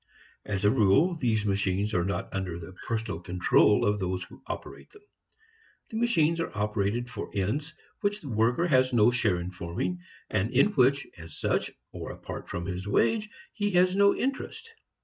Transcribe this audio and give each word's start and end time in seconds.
As 0.45 0.65
a 0.65 0.71
rule, 0.71 1.13
these 1.13 1.45
machines 1.45 1.93
are 1.93 2.03
not 2.03 2.33
under 2.33 2.57
the 2.57 2.73
personal 2.87 3.19
control 3.19 3.85
of 3.85 3.99
those 3.99 4.23
who 4.23 4.41
operate 4.47 4.89
them. 4.89 5.03
The 5.91 5.97
machines 5.99 6.39
are 6.39 6.49
operated 6.57 7.07
for 7.07 7.29
ends 7.35 7.75
which 7.99 8.19
the 8.21 8.29
worker 8.29 8.65
has 8.65 8.93
no 8.93 9.11
share 9.11 9.39
in 9.39 9.51
forming 9.51 9.99
and 10.27 10.49
in 10.49 10.71
which 10.71 11.05
as 11.19 11.37
such, 11.37 11.69
or 11.91 12.11
apart 12.11 12.49
from 12.49 12.65
his 12.65 12.87
wage, 12.87 13.29
he 13.53 13.69
has 13.73 13.95
no 13.95 14.15
interest. 14.15 14.71